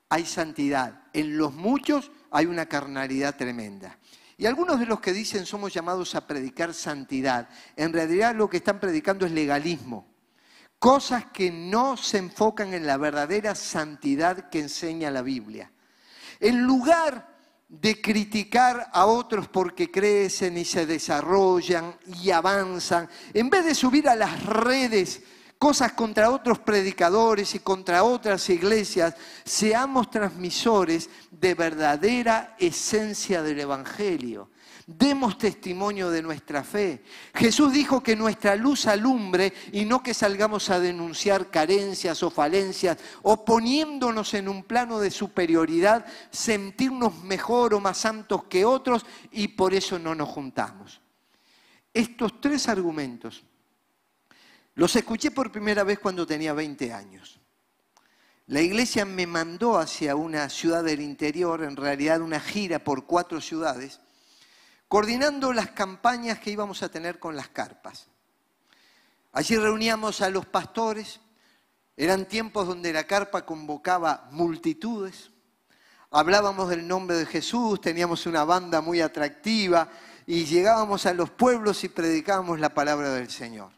[0.08, 3.98] hay santidad, en los muchos hay una carnalidad tremenda.
[4.36, 8.58] Y algunos de los que dicen somos llamados a predicar santidad, en realidad lo que
[8.58, 10.06] están predicando es legalismo.
[10.78, 15.72] Cosas que no se enfocan en la verdadera santidad que enseña la Biblia.
[16.38, 17.33] En lugar
[17.68, 24.08] de criticar a otros porque crecen y se desarrollan y avanzan, en vez de subir
[24.08, 25.22] a las redes
[25.58, 34.50] cosas contra otros predicadores y contra otras iglesias, seamos transmisores de verdadera esencia del Evangelio.
[34.86, 37.02] Demos testimonio de nuestra fe.
[37.34, 42.98] Jesús dijo que nuestra luz alumbre y no que salgamos a denunciar carencias o falencias
[43.22, 49.48] o poniéndonos en un plano de superioridad, sentirnos mejor o más santos que otros y
[49.48, 51.00] por eso no nos juntamos.
[51.94, 53.42] Estos tres argumentos
[54.74, 57.40] los escuché por primera vez cuando tenía 20 años.
[58.46, 63.40] La iglesia me mandó hacia una ciudad del interior, en realidad una gira por cuatro
[63.40, 64.00] ciudades,
[64.88, 68.08] coordinando las campañas que íbamos a tener con las carpas.
[69.32, 71.20] Allí reuníamos a los pastores,
[71.96, 75.30] eran tiempos donde la carpa convocaba multitudes,
[76.10, 79.88] hablábamos del nombre de Jesús, teníamos una banda muy atractiva
[80.26, 83.72] y llegábamos a los pueblos y predicábamos la palabra del Señor.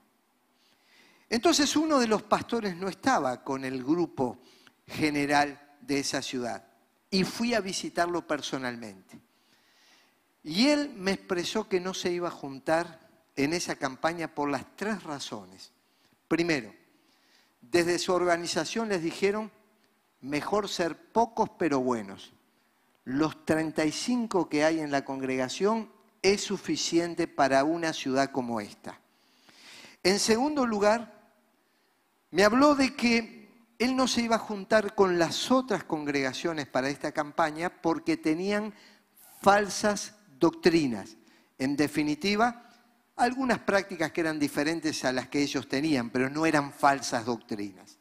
[1.29, 4.39] Entonces uno de los pastores no estaba con el grupo
[4.87, 6.65] general de esa ciudad
[7.11, 9.26] y fui a visitarlo personalmente.
[10.47, 13.01] Y él me expresó que no se iba a juntar
[13.35, 15.73] en esa campaña por las tres razones.
[16.29, 16.73] Primero,
[17.61, 19.51] desde su organización les dijeron,
[20.21, 22.33] mejor ser pocos pero buenos.
[23.03, 25.91] Los 35 que hay en la congregación
[26.23, 29.01] es suficiente para una ciudad como esta.
[30.05, 31.29] En segundo lugar,
[32.31, 36.89] me habló de que él no se iba a juntar con las otras congregaciones para
[36.89, 38.73] esta campaña porque tenían
[39.43, 41.17] falsas doctrinas.
[41.59, 42.67] En definitiva,
[43.17, 47.99] algunas prácticas que eran diferentes a las que ellos tenían, pero no eran falsas doctrinas.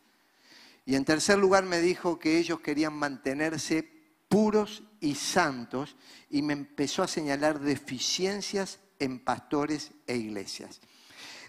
[0.85, 3.89] Y en tercer lugar me dijo que ellos querían mantenerse
[4.27, 5.95] puros y santos
[6.29, 10.81] y me empezó a señalar deficiencias en pastores e iglesias.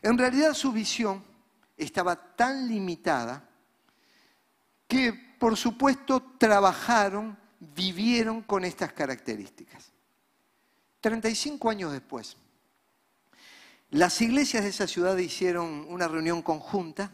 [0.02, 1.24] En realidad su visión
[1.76, 3.48] estaba tan limitada
[4.86, 9.92] que, por supuesto, trabajaron, vivieron con estas características.
[11.00, 12.36] 35 años después,
[13.90, 17.12] las iglesias de esa ciudad hicieron una reunión conjunta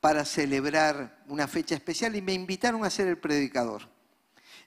[0.00, 3.88] para celebrar una fecha especial y me invitaron a ser el predicador.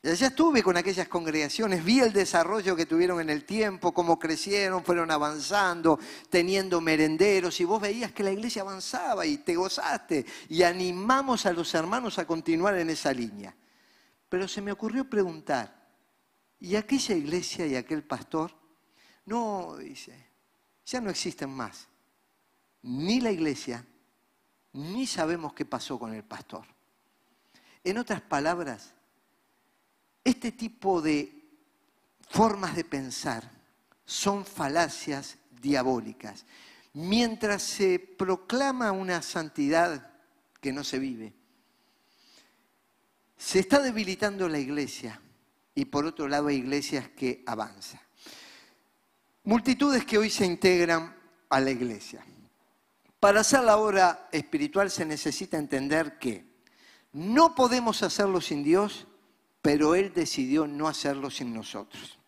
[0.02, 4.18] Y allá estuve con aquellas congregaciones, vi el desarrollo que tuvieron en el tiempo, cómo
[4.18, 10.26] crecieron, fueron avanzando, teniendo merenderos, y vos veías que la iglesia avanzaba y te gozaste,
[10.48, 13.54] y animamos a los hermanos a continuar en esa línea.
[14.30, 15.79] Pero se me ocurrió preguntar,
[16.60, 18.52] ¿y aquella iglesia y aquel pastor?
[19.26, 20.14] No, dice,
[20.86, 21.88] ya no existen más.
[22.82, 23.86] Ni la iglesia,
[24.74, 26.66] ni sabemos qué pasó con el pastor.
[27.84, 28.94] En otras palabras,
[30.24, 31.48] este tipo de
[32.28, 33.50] formas de pensar
[34.06, 36.46] son falacias diabólicas.
[36.94, 40.12] Mientras se proclama una santidad
[40.60, 41.34] que no se vive,
[43.38, 45.22] se está debilitando la iglesia
[45.80, 48.02] y por otro lado hay iglesias que avanzan.
[49.46, 51.16] Multitudes que hoy se integran
[51.48, 52.22] a la iglesia.
[53.18, 56.44] Para hacer la obra espiritual se necesita entender que
[57.14, 59.08] no podemos hacerlo sin Dios,
[59.62, 62.20] pero Él decidió no hacerlo sin nosotros.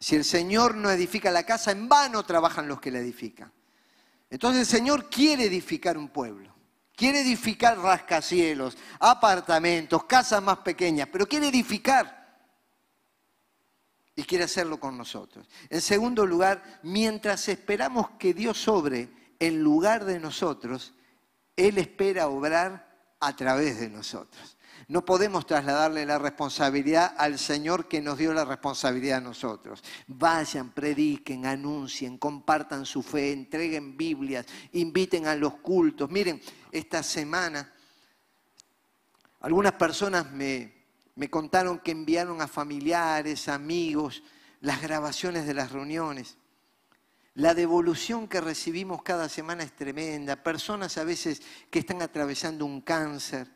[0.00, 3.52] Si el Señor no edifica la casa, en vano trabajan los que la edifican.
[4.28, 6.52] Entonces el Señor quiere edificar un pueblo,
[6.96, 12.17] quiere edificar rascacielos, apartamentos, casas más pequeñas, pero quiere edificar
[14.18, 15.46] y quiere hacerlo con nosotros.
[15.70, 20.92] En segundo lugar, mientras esperamos que Dios sobre en lugar de nosotros,
[21.56, 24.58] Él espera obrar a través de nosotros.
[24.88, 29.84] No podemos trasladarle la responsabilidad al Señor que nos dio la responsabilidad a nosotros.
[30.08, 36.10] Vayan, prediquen, anuncien, compartan su fe, entreguen Biblias, inviten a los cultos.
[36.10, 37.72] Miren, esta semana
[39.38, 40.77] algunas personas me,
[41.18, 44.22] me contaron que enviaron a familiares, amigos,
[44.60, 46.36] las grabaciones de las reuniones.
[47.34, 50.40] La devolución que recibimos cada semana es tremenda.
[50.40, 53.48] Personas a veces que están atravesando un cáncer,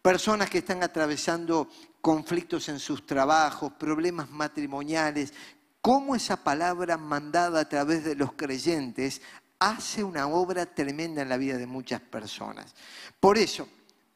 [0.00, 1.68] personas que están atravesando
[2.00, 5.34] conflictos en sus trabajos, problemas matrimoniales.
[5.82, 9.20] Cómo esa palabra mandada a través de los creyentes
[9.58, 12.74] hace una obra tremenda en la vida de muchas personas.
[13.20, 13.68] Por eso,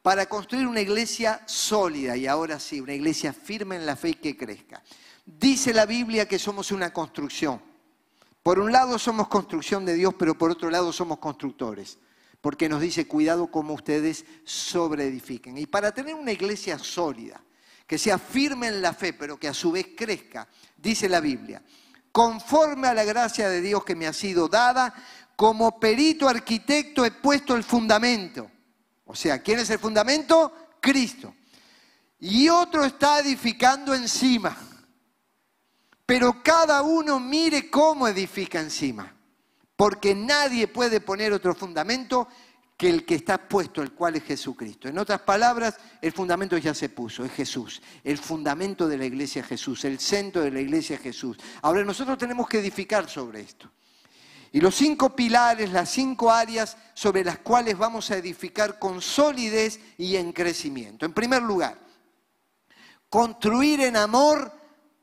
[0.05, 4.13] para construir una iglesia sólida, y ahora sí, una iglesia firme en la fe y
[4.13, 4.83] que crezca,
[5.25, 7.59] dice la Biblia que somos una construcción.
[8.43, 11.97] Por un lado somos construcción de Dios, pero por otro lado somos constructores,
[12.39, 15.57] porque nos dice, cuidado como ustedes sobreedifiquen.
[15.57, 17.41] Y para tener una iglesia sólida,
[17.87, 21.63] que sea firme en la fe, pero que a su vez crezca, dice la Biblia,
[22.11, 24.93] conforme a la gracia de Dios que me ha sido dada,
[25.35, 28.51] como perito arquitecto he puesto el fundamento.
[29.05, 30.51] O sea, ¿quién es el fundamento?
[30.81, 31.33] Cristo.
[32.19, 34.57] Y otro está edificando encima
[36.05, 39.15] pero cada uno mire cómo edifica encima,
[39.75, 42.27] porque nadie puede poner otro fundamento
[42.77, 44.87] que el que está puesto, el cual es Jesucristo.
[44.87, 47.81] En otras palabras, el fundamento ya se puso, es Jesús.
[48.03, 51.37] El fundamento de la iglesia es Jesús, el centro de la iglesia es Jesús.
[51.61, 53.71] Ahora nosotros tenemos que edificar sobre esto.
[54.55, 59.81] Y los cinco pilares, las cinco áreas sobre las cuales vamos a edificar con solidez
[59.97, 61.05] y en crecimiento.
[61.05, 61.77] En primer lugar,
[63.09, 64.53] construir en amor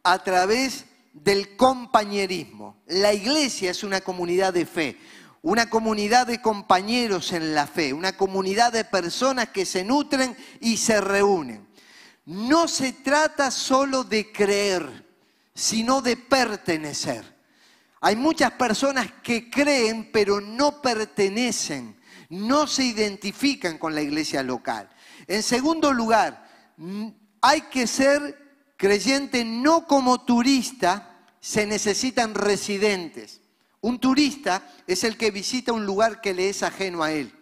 [0.05, 2.81] a través del compañerismo.
[2.87, 4.99] La iglesia es una comunidad de fe,
[5.43, 10.79] una comunidad de compañeros en la fe, una comunidad de personas que se nutren y
[10.79, 11.69] se reúnen.
[12.25, 15.07] No se trata solo de creer,
[15.55, 17.32] sino de pertenecer.
[18.05, 21.97] Hay muchas personas que creen pero no pertenecen,
[22.31, 24.91] no se identifican con la iglesia local.
[25.29, 26.49] En segundo lugar,
[27.41, 33.41] hay que ser creyente no como turista, se necesitan residentes.
[33.81, 37.33] Un turista es el que visita un lugar que le es ajeno a él.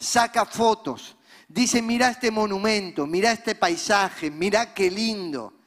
[0.00, 5.59] Saca fotos, dice, mira este monumento, mira este paisaje, mira qué lindo.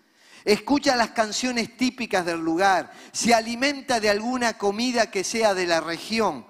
[0.46, 5.80] Escucha las canciones típicas del lugar, se alimenta de alguna comida que sea de la
[5.80, 6.46] región,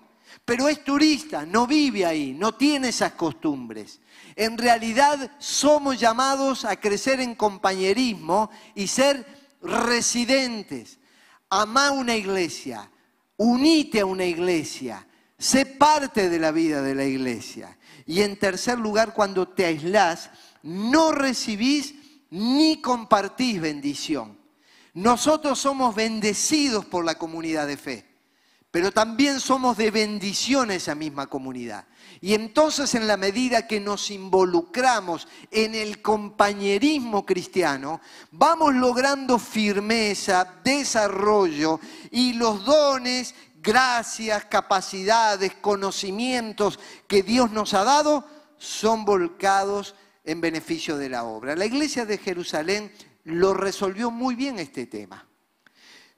[0.45, 4.01] pero es turista, no vive ahí, no tiene esas costumbres.
[4.35, 9.25] En realidad somos llamados a crecer en compañerismo y ser
[9.61, 10.99] residentes.
[11.49, 12.89] Amá una iglesia,
[13.37, 17.77] unite a una iglesia, sé parte de la vida de la iglesia.
[18.05, 20.31] Y en tercer lugar, cuando te aislás,
[20.63, 21.93] no recibís
[22.33, 24.37] ni compartís bendición.
[24.93, 28.13] Nosotros somos bendecidos por la comunidad de fe
[28.73, 31.85] pero también somos de bendición esa misma comunidad.
[32.21, 40.55] Y entonces en la medida que nos involucramos en el compañerismo cristiano, vamos logrando firmeza,
[40.63, 41.79] desarrollo
[42.09, 48.27] y los dones, gracias, capacidades, conocimientos que Dios nos ha dado
[48.57, 49.93] son volcados
[50.23, 51.55] en beneficio de la obra.
[51.55, 52.91] La iglesia de Jerusalén
[53.25, 55.27] lo resolvió muy bien este tema.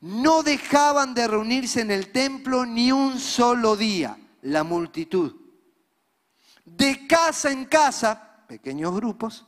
[0.01, 5.35] No dejaban de reunirse en el templo ni un solo día, la multitud.
[6.63, 9.45] De casa en casa, pequeños grupos,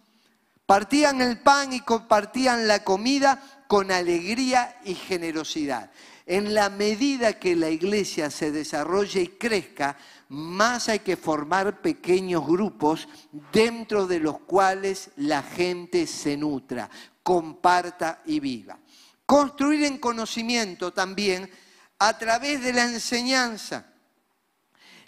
[0.65, 5.91] partían el pan y compartían la comida con alegría y generosidad.
[6.25, 9.97] En la medida que la iglesia se desarrolle y crezca,
[10.29, 13.07] más hay que formar pequeños grupos
[13.51, 16.89] dentro de los cuales la gente se nutra,
[17.23, 18.79] comparta y viva.
[19.25, 21.49] Construir en conocimiento también
[21.99, 23.93] a través de la enseñanza.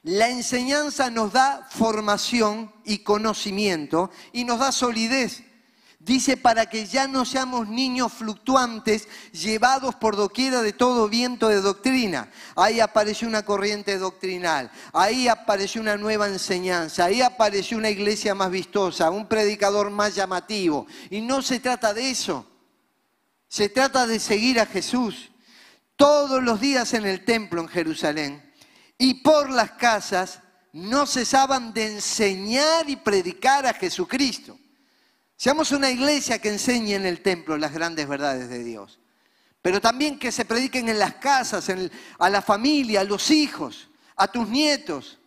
[0.04, 5.44] La enseñanza nos da formación y conocimiento y nos da solidez.
[6.00, 11.60] Dice, para que ya no seamos niños fluctuantes, llevados por doquiera de todo viento de
[11.60, 12.32] doctrina.
[12.56, 18.50] Ahí apareció una corriente doctrinal, ahí apareció una nueva enseñanza, ahí apareció una iglesia más
[18.50, 20.88] vistosa, un predicador más llamativo.
[21.10, 22.46] Y no se trata de eso,
[23.50, 25.30] se trata de seguir a Jesús
[25.98, 28.54] todos los días en el templo en Jerusalén
[28.98, 30.40] y por las casas
[30.72, 34.58] no cesaban de enseñar y predicar a Jesucristo.
[35.40, 39.00] Seamos una iglesia que enseñe en el templo las grandes verdades de Dios,
[39.62, 41.72] pero también que se prediquen en las casas,
[42.20, 45.18] a la familia, a los hijos, a tus nietos.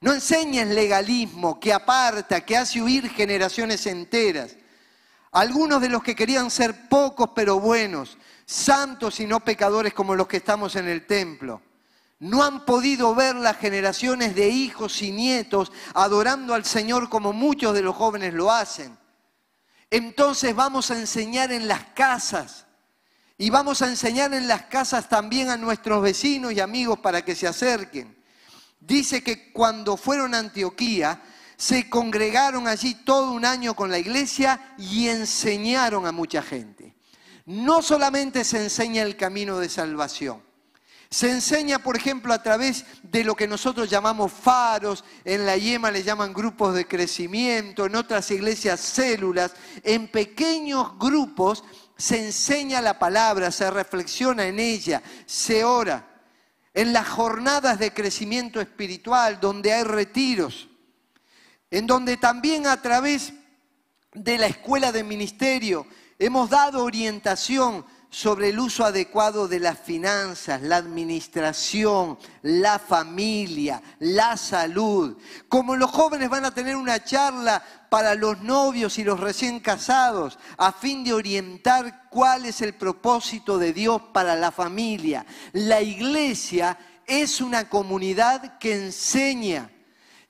[0.00, 4.56] No enseñes legalismo que aparta, que hace huir generaciones enteras.
[5.30, 10.26] Algunos de los que querían ser pocos pero buenos, santos y no pecadores como los
[10.26, 11.60] que estamos en el templo,
[12.18, 17.74] no han podido ver las generaciones de hijos y nietos adorando al Señor como muchos
[17.74, 19.01] de los jóvenes lo hacen.
[19.92, 22.64] Entonces vamos a enseñar en las casas.
[23.36, 27.34] Y vamos a enseñar en las casas también a nuestros vecinos y amigos para que
[27.34, 28.16] se acerquen.
[28.80, 31.22] Dice que cuando fueron a Antioquía,
[31.58, 36.96] se congregaron allí todo un año con la iglesia y enseñaron a mucha gente.
[37.44, 40.42] No solamente se enseña el camino de salvación,
[41.12, 45.90] se enseña, por ejemplo, a través de lo que nosotros llamamos faros, en la yema
[45.90, 49.52] le llaman grupos de crecimiento, en otras iglesias células,
[49.82, 51.64] en pequeños grupos
[51.98, 56.08] se enseña la palabra, se reflexiona en ella, se ora.
[56.72, 60.70] En las jornadas de crecimiento espiritual, donde hay retiros,
[61.70, 63.34] en donde también a través
[64.14, 65.86] de la escuela de ministerio
[66.18, 74.36] hemos dado orientación sobre el uso adecuado de las finanzas, la administración, la familia, la
[74.36, 75.16] salud.
[75.48, 80.38] Como los jóvenes van a tener una charla para los novios y los recién casados,
[80.58, 85.24] a fin de orientar cuál es el propósito de Dios para la familia.
[85.54, 89.70] La iglesia es una comunidad que enseña,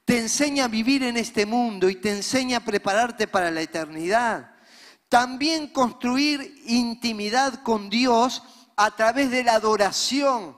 [0.04, 4.51] te enseña a vivir en este mundo y te enseña a prepararte para la eternidad.
[5.12, 8.42] También construir intimidad con Dios
[8.76, 10.56] a través de la adoración.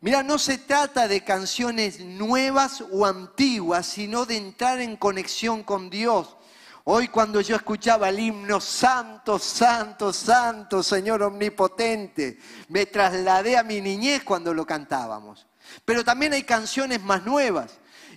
[0.00, 5.90] Mira, no se trata de canciones nuevas o antiguas, sino de entrar en conexión con
[5.90, 6.38] Dios.
[6.84, 12.38] Hoy cuando yo escuchaba el himno Santo, Santo, Santo, Señor Omnipotente,
[12.68, 15.46] me trasladé a mi niñez cuando lo cantábamos.
[15.84, 17.72] Pero también hay canciones más nuevas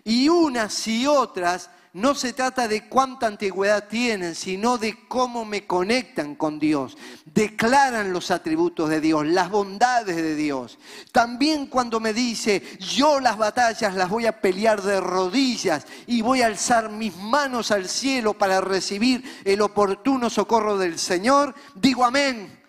[0.05, 5.67] y unas y otras no se trata de cuánta antigüedad tienen, sino de cómo me
[5.67, 6.97] conectan con Dios.
[7.25, 10.79] Declaran los atributos de Dios, las bondades de Dios.
[11.11, 16.41] También cuando me dice, yo las batallas las voy a pelear de rodillas y voy
[16.41, 22.63] a alzar mis manos al cielo para recibir el oportuno socorro del Señor, digo amén.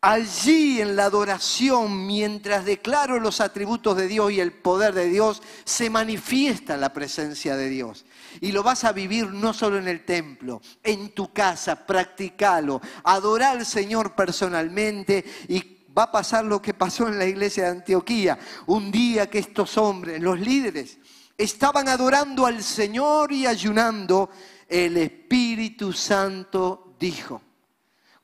[0.00, 5.42] Allí en la adoración, mientras declaro los atributos de Dios y el poder de Dios,
[5.64, 8.06] se manifiesta la presencia de Dios.
[8.40, 13.58] Y lo vas a vivir no solo en el templo, en tu casa, practicalo, adorar
[13.58, 18.38] al Señor personalmente y va a pasar lo que pasó en la iglesia de Antioquía.
[18.66, 20.98] Un día que estos hombres, los líderes,
[21.36, 24.30] estaban adorando al Señor y ayunando,
[24.68, 27.42] el Espíritu Santo dijo,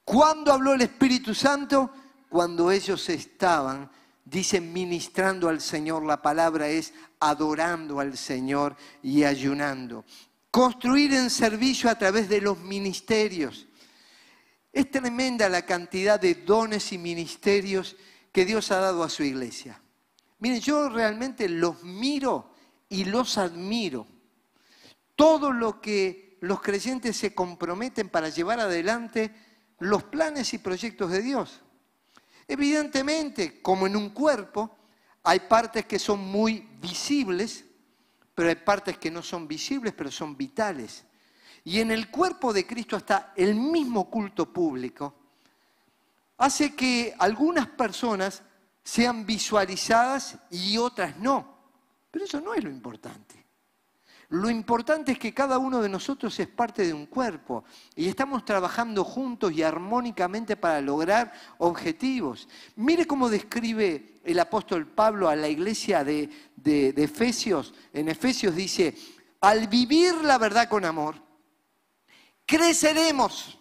[0.05, 1.91] ¿Cuándo habló el Espíritu Santo?
[2.29, 3.91] Cuando ellos estaban,
[4.25, 6.05] dicen, ministrando al Señor.
[6.05, 10.05] La palabra es adorando al Señor y ayunando.
[10.51, 13.67] Construir en servicio a través de los ministerios.
[14.73, 17.97] Es tremenda la cantidad de dones y ministerios
[18.33, 19.81] que Dios ha dado a su iglesia.
[20.41, 22.53] Miren, yo realmente los miro
[22.89, 24.07] y los admiro.
[25.15, 29.35] Todo lo que los creyentes se comprometen para llevar adelante
[29.79, 31.64] los planes y proyectos de Dios.
[32.47, 34.77] Evidentemente, como en un cuerpo,
[35.23, 37.65] hay partes que son muy visibles,
[38.35, 41.05] pero hay partes que no son visibles, pero son vitales.
[41.65, 45.15] Y en el cuerpo de Cristo está el mismo culto público.
[46.37, 48.43] Hace que algunas personas
[48.83, 51.55] sean visualizadas y otras no.
[52.11, 53.44] Pero eso no es lo importante.
[54.35, 57.63] Lo importante es que cada uno de nosotros es parte de un cuerpo
[57.95, 62.49] y estamos trabajando juntos y armónicamente para lograr objetivos.
[62.75, 66.29] Mire cómo describe el apóstol Pablo a la iglesia de,
[66.65, 67.75] Efesios.
[67.93, 68.97] En Efesios dice,
[69.41, 71.15] al vivir la verdad con amor,
[72.45, 73.57] creceremos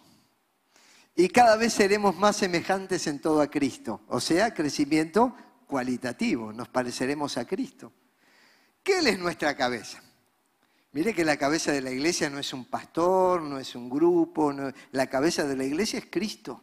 [1.14, 4.00] y cada vez seremos más semejantes en todo a Cristo.
[4.08, 5.36] O sea, crecimiento
[5.68, 7.92] cualitativo, nos pareceremos a Cristo.
[8.82, 10.03] ¿Qué Él es nuestra cabeza?
[10.94, 14.54] Mire que la cabeza de la iglesia no es un pastor, no es un grupo,
[14.92, 16.62] la cabeza de la iglesia es Cristo.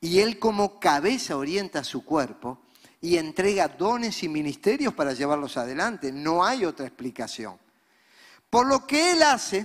[0.00, 2.58] Y Él como cabeza orienta su cuerpo
[3.00, 6.10] y entrega dones y ministerios para llevarlos adelante.
[6.10, 7.56] No hay otra explicación.
[8.50, 9.64] Por lo que Él hace,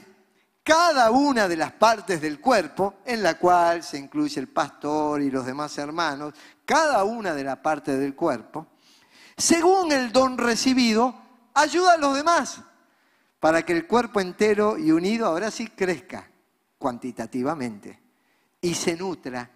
[0.62, 5.32] cada una de las partes del cuerpo, en la cual se incluye el pastor y
[5.32, 8.68] los demás hermanos, cada una de las partes del cuerpo,
[9.36, 11.16] según el don recibido,
[11.56, 12.62] ayuda a los demás
[13.42, 16.30] para que el cuerpo entero y unido ahora sí crezca
[16.78, 18.00] cuantitativamente
[18.62, 19.50] y se nutra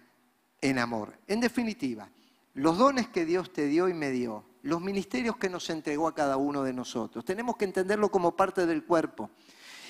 [0.60, 1.16] en amor.
[1.28, 2.10] En definitiva,
[2.54, 6.16] los dones que Dios te dio y me dio, los ministerios que nos entregó a
[6.16, 9.30] cada uno de nosotros, tenemos que entenderlo como parte del cuerpo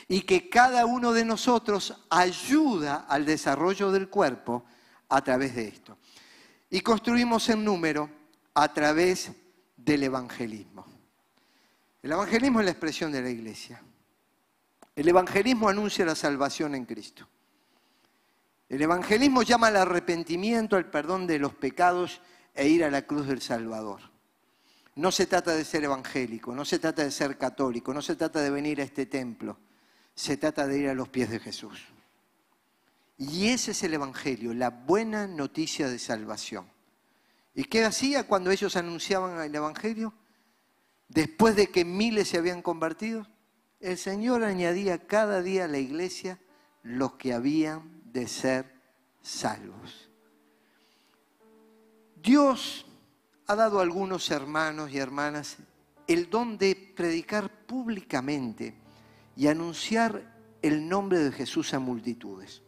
[0.09, 4.67] y que cada uno de nosotros ayuda al desarrollo del cuerpo
[5.09, 5.97] a través de esto.
[6.69, 8.11] Y construimos el número
[8.53, 9.33] a través
[9.75, 10.96] del evangelismo.
[12.07, 13.83] El evangelismo es la expresión de la iglesia.
[14.95, 17.27] El evangelismo anuncia la salvación en Cristo.
[18.69, 22.21] El evangelismo llama al arrepentimiento, al perdón de los pecados
[22.55, 24.03] e ir a la cruz del Salvador.
[24.95, 28.41] No se trata de ser evangélico, no se trata de ser católico, no se trata
[28.41, 29.59] de venir a este templo,
[30.15, 31.87] se trata de ir a los pies de Jesús.
[33.19, 36.71] Y ese es el Evangelio, la buena noticia de salvación.
[37.53, 40.15] ¿Y qué hacía cuando ellos anunciaban el Evangelio?
[41.09, 43.27] Después de que miles se habían convertido,
[43.81, 46.39] el Señor añadía cada día a la iglesia
[46.83, 48.73] los que habían de ser
[49.21, 50.11] salvos.
[52.23, 52.87] Dios
[53.47, 55.59] ha dado a algunos hermanos y hermanas
[56.07, 58.75] el don de predicar públicamente
[59.37, 62.63] y anunciar el nombre de Jesús a multitudes.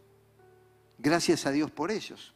[0.97, 2.33] Gracias a Dios por ellos,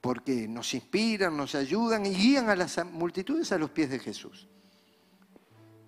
[0.00, 4.49] porque nos inspiran, nos ayudan y guían a las multitudes a los pies de Jesús.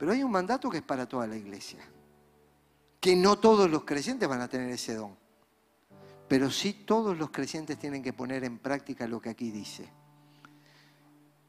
[0.02, 1.78] Pero hay un mandato que es para toda la iglesia,
[2.98, 5.16] que no todos los creyentes van a tener ese don,
[6.26, 9.88] pero sí todos los creyentes tienen que poner en práctica lo que aquí dice.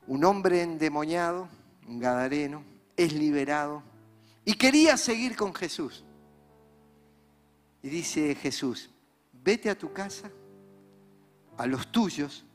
[0.05, 1.49] Un hombre endemoniado,
[1.87, 2.63] un gadareno,
[2.95, 3.81] es liberado
[4.45, 6.05] y quería seguir con Jesús.
[7.81, 8.91] Y dice Jesús,
[9.43, 10.29] vete a tu casa,
[11.57, 12.45] a los tuyos,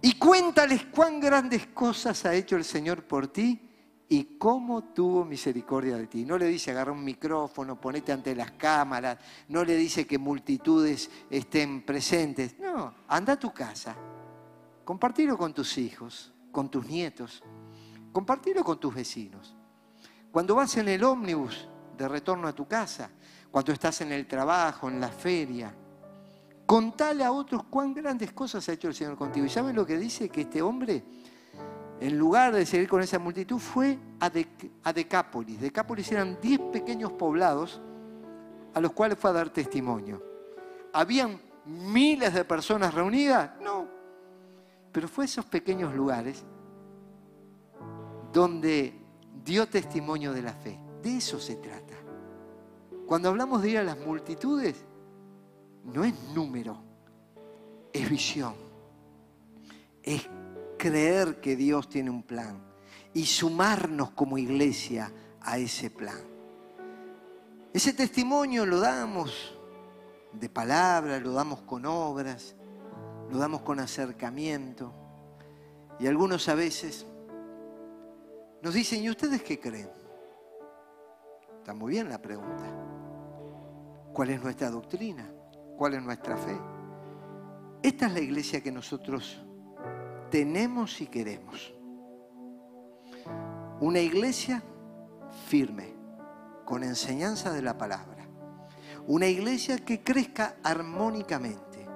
[0.00, 3.72] y cuéntales cuán grandes cosas ha hecho el Señor por ti
[4.08, 6.24] y cómo tuvo misericordia de ti.
[6.24, 11.10] No le dice agarra un micrófono, ponete ante las cámaras, no le dice que multitudes
[11.30, 12.58] estén presentes.
[12.58, 13.96] No, anda a tu casa,
[14.84, 17.42] compartilo con tus hijos, con tus nietos,
[18.12, 19.54] compartilo con tus vecinos.
[20.30, 23.10] Cuando vas en el ómnibus de retorno a tu casa,
[23.50, 25.72] cuando estás en el trabajo, en la feria,
[26.66, 29.46] contale a otros cuán grandes cosas ha hecho el Señor contigo.
[29.46, 30.28] ¿Y saben lo que dice?
[30.28, 31.04] Que este hombre
[32.04, 35.58] en lugar de seguir con esa multitud, fue a, Decápolis.
[35.58, 37.80] Decápolis eran 10 pequeños poblados
[38.74, 40.22] a los cuales fue a dar testimonio.
[40.92, 43.52] ¿Habían miles de personas reunidas?
[43.58, 43.88] No.
[44.92, 46.44] Pero fue a esos pequeños lugares
[48.30, 48.92] donde
[49.42, 50.78] dio testimonio de la fe.
[51.02, 51.94] De eso se trata.
[53.06, 54.84] Cuando hablamos de ir a las multitudes,
[55.84, 56.76] no es número,
[57.94, 58.54] es visión,
[60.02, 60.28] es
[60.84, 62.62] creer que Dios tiene un plan
[63.14, 65.10] y sumarnos como iglesia
[65.40, 66.18] a ese plan.
[67.72, 69.58] Ese testimonio lo damos
[70.30, 72.54] de palabra, lo damos con obras,
[73.30, 74.92] lo damos con acercamiento.
[75.98, 77.06] Y algunos a veces
[78.60, 79.88] nos dicen, ¿y ustedes qué creen?
[81.60, 82.66] Está muy bien la pregunta.
[84.12, 85.26] ¿Cuál es nuestra doctrina?
[85.78, 86.60] ¿Cuál es nuestra fe?
[87.82, 89.42] Esta es la iglesia que nosotros
[90.34, 91.72] tenemos y queremos.
[93.78, 94.64] Una iglesia
[95.46, 95.94] firme,
[96.64, 98.26] con enseñanza de la palabra.
[99.06, 101.86] Una iglesia que crezca armónicamente,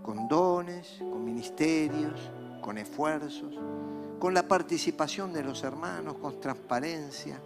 [0.00, 2.30] con dones, con ministerios,
[2.62, 3.58] con esfuerzos,
[4.20, 7.42] con la participación de los hermanos, con transparencia.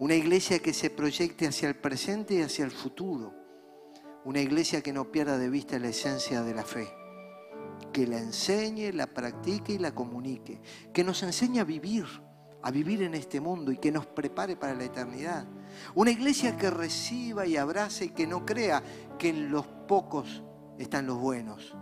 [0.00, 3.32] Una iglesia que se proyecte hacia el presente y hacia el futuro.
[4.24, 6.99] Una iglesia que no pierda de vista la esencia de la fe.
[7.92, 10.60] Que la enseñe, la practique y la comunique.
[10.92, 12.06] Que nos enseñe a vivir,
[12.62, 15.46] a vivir en este mundo y que nos prepare para la eternidad.
[15.94, 18.82] Una iglesia que reciba y abrace y que no crea
[19.18, 20.42] que en los pocos
[20.78, 21.74] están los buenos,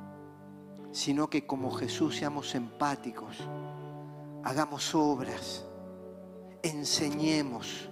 [0.93, 3.37] sino que como Jesús seamos empáticos,
[4.45, 5.67] hagamos obras,
[6.63, 7.91] enseñemos,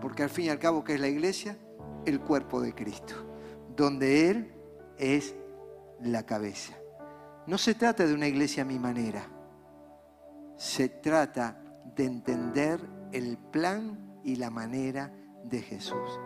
[0.00, 1.58] porque al fin y al cabo, ¿qué es la iglesia?
[2.04, 3.14] El cuerpo de Cristo,
[3.76, 4.54] donde Él
[4.98, 5.34] es
[6.00, 6.76] la cabeza.
[7.46, 9.28] No se trata de una iglesia a mi manera,
[10.56, 11.60] se trata
[11.94, 12.80] de entender
[13.12, 15.12] el plan y la manera
[15.44, 16.20] de Jesús.